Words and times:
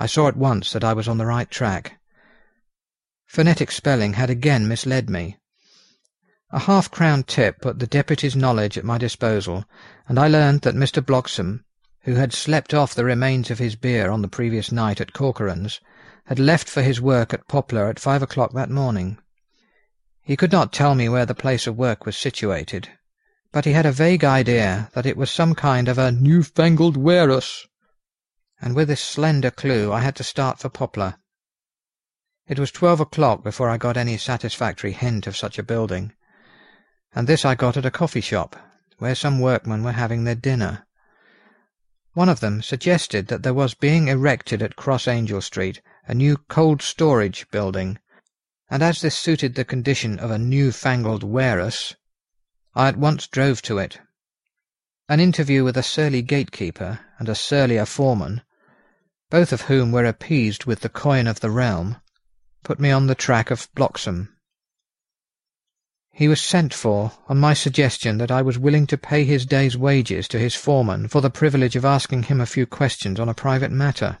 I 0.00 0.06
saw 0.06 0.28
at 0.28 0.36
once 0.36 0.72
that 0.72 0.84
I 0.84 0.92
was 0.92 1.08
on 1.08 1.18
the 1.18 1.26
right 1.26 1.50
track. 1.50 1.98
Phonetic 3.26 3.72
spelling 3.72 4.12
had 4.12 4.30
again 4.30 4.68
misled 4.68 5.10
me. 5.10 5.38
A 6.52 6.60
half-crown 6.60 7.24
tip 7.24 7.60
put 7.60 7.80
the 7.80 7.86
deputy's 7.88 8.36
knowledge 8.36 8.78
at 8.78 8.84
my 8.84 8.96
disposal, 8.96 9.64
and 10.06 10.16
I 10.16 10.28
learned 10.28 10.60
that 10.60 10.76
Mr. 10.76 11.04
Bloxam, 11.04 11.64
who 12.02 12.14
had 12.14 12.32
slept 12.32 12.72
off 12.72 12.94
the 12.94 13.04
remains 13.04 13.50
of 13.50 13.58
his 13.58 13.74
beer 13.74 14.08
on 14.12 14.22
the 14.22 14.28
previous 14.28 14.70
night 14.70 15.00
at 15.00 15.12
Corcoran's, 15.12 15.80
had 16.26 16.38
left 16.38 16.68
for 16.68 16.82
his 16.82 17.00
work 17.00 17.34
at 17.34 17.48
Poplar 17.48 17.88
at 17.88 17.98
five 17.98 18.22
o'clock 18.22 18.52
that 18.52 18.70
morning. 18.70 19.18
He 20.22 20.36
could 20.36 20.52
not 20.52 20.72
tell 20.72 20.94
me 20.94 21.08
where 21.08 21.26
the 21.26 21.34
place 21.34 21.66
of 21.66 21.76
work 21.76 22.06
was 22.06 22.16
situated, 22.16 22.88
but 23.50 23.64
he 23.64 23.72
had 23.72 23.84
a 23.84 23.90
vague 23.90 24.22
idea 24.22 24.90
that 24.94 25.06
it 25.06 25.16
was 25.16 25.28
some 25.28 25.56
kind 25.56 25.88
of 25.88 25.98
a 25.98 26.12
new-fangled 26.12 26.96
warehouse 26.96 27.66
and 28.60 28.74
with 28.74 28.88
this 28.88 29.00
slender 29.00 29.50
clue 29.50 29.92
I 29.92 30.00
had 30.00 30.16
to 30.16 30.24
start 30.24 30.58
for 30.58 30.68
Poplar. 30.68 31.16
It 32.46 32.58
was 32.58 32.70
twelve 32.70 32.98
o'clock 32.98 33.44
before 33.44 33.68
I 33.68 33.76
got 33.76 33.96
any 33.96 34.16
satisfactory 34.16 34.92
hint 34.92 35.26
of 35.26 35.36
such 35.36 35.58
a 35.58 35.62
building, 35.62 36.12
and 37.14 37.26
this 37.26 37.44
I 37.44 37.54
got 37.54 37.76
at 37.76 37.86
a 37.86 37.90
coffee 37.90 38.20
shop, 38.20 38.56
where 38.98 39.14
some 39.14 39.38
workmen 39.38 39.84
were 39.84 39.92
having 39.92 40.24
their 40.24 40.34
dinner. 40.34 40.86
One 42.14 42.28
of 42.28 42.40
them 42.40 42.62
suggested 42.62 43.28
that 43.28 43.42
there 43.42 43.54
was 43.54 43.74
being 43.74 44.08
erected 44.08 44.62
at 44.62 44.76
Cross 44.76 45.06
Angel 45.06 45.40
Street 45.40 45.80
a 46.06 46.14
new 46.14 46.38
cold 46.48 46.82
storage 46.82 47.48
building, 47.50 47.98
and 48.70 48.82
as 48.82 49.02
this 49.02 49.16
suited 49.16 49.54
the 49.54 49.64
condition 49.64 50.18
of 50.18 50.30
a 50.30 50.38
new-fangled 50.38 51.22
warehouse, 51.22 51.94
I 52.74 52.88
at 52.88 52.96
once 52.96 53.26
drove 53.26 53.62
to 53.62 53.78
it. 53.78 54.00
An 55.08 55.20
interview 55.20 55.64
with 55.64 55.76
a 55.76 55.82
surly 55.82 56.22
gatekeeper 56.22 57.00
and 57.18 57.28
a 57.28 57.34
surlier 57.34 57.84
foreman 57.84 58.42
both 59.30 59.52
of 59.52 59.62
whom 59.62 59.92
were 59.92 60.04
appeased 60.04 60.64
with 60.64 60.80
the 60.80 60.88
coin 60.88 61.26
of 61.26 61.40
the 61.40 61.50
realm, 61.50 61.96
put 62.64 62.80
me 62.80 62.90
on 62.90 63.06
the 63.06 63.14
track 63.14 63.50
of 63.50 63.68
Bloxam. 63.74 64.34
He 66.10 66.26
was 66.26 66.40
sent 66.40 66.74
for 66.74 67.12
on 67.28 67.38
my 67.38 67.54
suggestion 67.54 68.18
that 68.18 68.30
I 68.30 68.42
was 68.42 68.58
willing 68.58 68.88
to 68.88 68.98
pay 68.98 69.24
his 69.24 69.46
day's 69.46 69.76
wages 69.76 70.26
to 70.28 70.38
his 70.38 70.56
foreman 70.56 71.06
for 71.06 71.20
the 71.20 71.30
privilege 71.30 71.76
of 71.76 71.84
asking 71.84 72.24
him 72.24 72.40
a 72.40 72.46
few 72.46 72.66
questions 72.66 73.20
on 73.20 73.28
a 73.28 73.34
private 73.34 73.70
matter. 73.70 74.18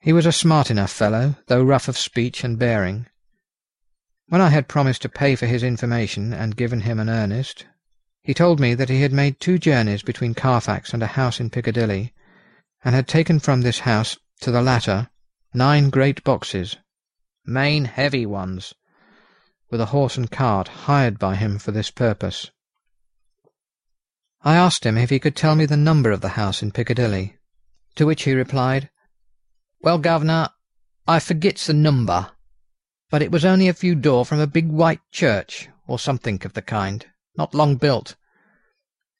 He 0.00 0.12
was 0.12 0.24
a 0.24 0.32
smart 0.32 0.70
enough 0.70 0.90
fellow, 0.90 1.34
though 1.48 1.62
rough 1.62 1.88
of 1.88 1.98
speech 1.98 2.42
and 2.42 2.58
bearing. 2.58 3.06
When 4.28 4.40
I 4.40 4.48
had 4.48 4.68
promised 4.68 5.02
to 5.02 5.10
pay 5.10 5.36
for 5.36 5.44
his 5.44 5.62
information 5.62 6.32
and 6.32 6.56
given 6.56 6.80
him 6.80 6.98
an 6.98 7.10
earnest, 7.10 7.66
he 8.22 8.32
told 8.32 8.60
me 8.60 8.72
that 8.74 8.88
he 8.88 9.02
had 9.02 9.12
made 9.12 9.40
two 9.40 9.58
journeys 9.58 10.02
between 10.02 10.32
Carfax 10.32 10.94
and 10.94 11.02
a 11.02 11.08
house 11.08 11.40
in 11.40 11.50
Piccadilly, 11.50 12.13
and 12.84 12.94
had 12.94 13.08
taken 13.08 13.40
from 13.40 13.62
this 13.62 13.80
house 13.80 14.18
to 14.40 14.50
the 14.50 14.62
latter 14.62 15.08
nine 15.54 15.88
great 15.88 16.22
boxes, 16.24 16.76
main 17.46 17.84
heavy 17.84 18.26
ones, 18.26 18.74
with 19.70 19.80
a 19.80 19.86
horse 19.86 20.16
and 20.16 20.30
cart 20.30 20.68
hired 20.68 21.18
by 21.18 21.36
him 21.36 21.58
for 21.58 21.70
this 21.70 21.90
purpose. 21.90 22.50
I 24.42 24.56
asked 24.56 24.84
him 24.84 24.98
if 24.98 25.10
he 25.10 25.18
could 25.18 25.36
tell 25.36 25.54
me 25.54 25.64
the 25.64 25.76
number 25.76 26.10
of 26.10 26.20
the 26.20 26.30
house 26.30 26.62
in 26.62 26.72
Piccadilly, 26.72 27.36
to 27.94 28.04
which 28.04 28.24
he 28.24 28.34
replied, 28.34 28.90
Well, 29.80 29.98
governor, 29.98 30.50
I 31.06 31.20
forgets 31.20 31.66
the 31.66 31.72
number, 31.72 32.32
but 33.10 33.22
it 33.22 33.30
was 33.30 33.44
only 33.44 33.68
a 33.68 33.74
few 33.74 33.94
door 33.94 34.26
from 34.26 34.40
a 34.40 34.46
big 34.46 34.68
white 34.68 35.00
church, 35.12 35.68
or 35.86 35.98
something 35.98 36.40
of 36.44 36.52
the 36.52 36.62
kind, 36.62 37.06
not 37.36 37.54
long 37.54 37.76
built. 37.76 38.16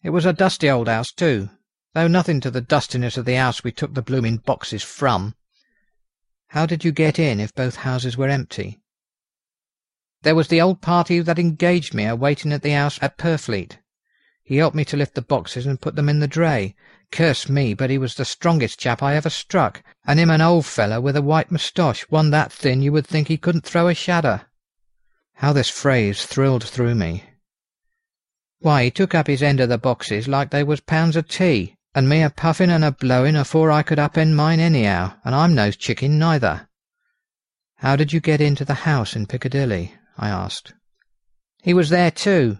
It 0.02 0.10
was 0.10 0.26
a 0.26 0.32
dusty 0.32 0.68
old 0.68 0.88
house, 0.88 1.12
too, 1.12 1.48
though 1.94 2.08
nothing 2.08 2.40
to 2.40 2.50
the 2.50 2.60
dustiness 2.60 3.16
of 3.16 3.24
the 3.24 3.36
house 3.36 3.62
we 3.62 3.70
took 3.70 3.94
the 3.94 4.02
blooming 4.02 4.36
boxes 4.36 4.82
from. 4.82 5.34
How 6.48 6.66
did 6.66 6.84
you 6.84 6.90
get 6.90 7.20
in 7.20 7.38
if 7.38 7.54
both 7.54 7.76
houses 7.76 8.16
were 8.16 8.28
empty? 8.28 8.80
There 10.22 10.34
was 10.34 10.48
the 10.48 10.60
old 10.60 10.80
party 10.80 11.20
that 11.20 11.38
engaged 11.38 11.94
me 11.94 12.04
a 12.04 12.16
waiting 12.16 12.52
at 12.52 12.62
the 12.62 12.70
house 12.70 12.98
at 13.00 13.16
Purfleet. 13.16 13.78
He 14.42 14.56
helped 14.56 14.76
me 14.76 14.84
to 14.86 14.96
lift 14.96 15.14
the 15.14 15.22
boxes 15.22 15.66
and 15.66 15.80
put 15.80 15.94
them 15.94 16.08
in 16.08 16.18
the 16.18 16.26
dray. 16.26 16.74
Curse 17.12 17.48
me, 17.48 17.74
but 17.74 17.90
he 17.90 17.98
was 17.98 18.16
the 18.16 18.24
strongest 18.24 18.80
chap 18.80 19.02
I 19.02 19.14
ever 19.14 19.30
struck, 19.30 19.82
and 20.04 20.18
him 20.18 20.30
an 20.30 20.40
old 20.40 20.66
fellow 20.66 21.00
with 21.00 21.16
a 21.16 21.22
white 21.22 21.52
moustache, 21.52 22.02
one 22.10 22.30
that 22.30 22.52
thin 22.52 22.82
you 22.82 22.90
would 22.90 23.06
think 23.06 23.28
he 23.28 23.36
couldn't 23.36 23.64
throw 23.64 23.86
a 23.86 23.94
shadder. 23.94 24.46
How 25.34 25.52
this 25.52 25.70
phrase 25.70 26.26
thrilled 26.26 26.64
through 26.64 26.96
me. 26.96 27.24
Why, 28.58 28.84
he 28.84 28.90
took 28.90 29.14
up 29.14 29.28
his 29.28 29.42
end 29.42 29.60
of 29.60 29.68
the 29.68 29.78
boxes 29.78 30.26
like 30.26 30.50
they 30.50 30.64
was 30.64 30.80
pounds 30.80 31.16
of 31.16 31.28
tea, 31.28 31.76
and 31.94 32.08
me 32.08 32.22
a 32.22 32.30
puffin' 32.30 32.70
and 32.70 32.84
a 32.84 32.90
blowin' 32.92 33.36
afore 33.36 33.70
I 33.70 33.82
could 33.82 33.98
upend 33.98 34.34
mine 34.34 34.60
anyhow, 34.60 35.12
and 35.24 35.34
I'm 35.34 35.54
no 35.54 35.70
chicken 35.70 36.18
neither. 36.18 36.68
How 37.76 37.96
did 37.96 38.12
you 38.12 38.20
get 38.20 38.40
into 38.40 38.64
the 38.64 38.74
house 38.74 39.14
in 39.14 39.26
Piccadilly? 39.26 39.94
I 40.18 40.28
asked. 40.28 40.72
He 41.62 41.72
was 41.74 41.90
there 41.90 42.10
too. 42.10 42.58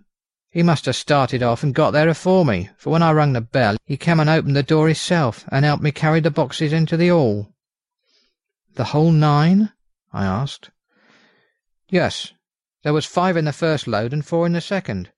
He 0.51 0.63
must 0.63 0.87
have 0.87 0.97
started 0.97 1.43
off 1.43 1.63
and 1.63 1.75
got 1.75 1.91
there 1.91 2.09
afore 2.09 2.45
me, 2.45 2.71
for 2.77 2.91
when 2.91 3.03
I 3.03 3.13
rung 3.13 3.33
the 3.33 3.41
bell 3.41 3.77
he 3.85 3.97
came 3.97 4.21
and 4.21 4.31
opened 4.31 4.55
the 4.55 4.63
door 4.63 4.87
hisself 4.87 5.45
and 5.49 5.65
helped 5.65 5.83
me 5.83 5.91
carry 5.91 6.21
the 6.21 6.31
boxes 6.31 6.73
into 6.73 6.97
the 6.97 7.09
hall. 7.09 7.53
The 8.75 8.85
whole 8.85 9.11
nine? 9.11 9.73
I 10.13 10.25
asked. 10.25 10.71
Yes. 11.89 12.33
There 12.83 12.93
was 12.93 13.07
five 13.07 13.37
in 13.37 13.47
the 13.47 13.53
first 13.53 13.87
load 13.89 14.13
and 14.13 14.25
four 14.25 14.47
in 14.47 14.53
the 14.53 14.61
second. 14.61 15.11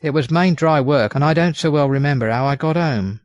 It 0.00 0.10
was 0.10 0.30
main 0.30 0.54
dry 0.54 0.80
work, 0.80 1.14
and 1.14 1.24
I 1.24 1.34
don't 1.34 1.56
so 1.56 1.70
well 1.70 1.88
remember 1.88 2.30
how 2.30 2.46
I 2.46 2.56
got 2.56 2.76
home. 2.76 3.20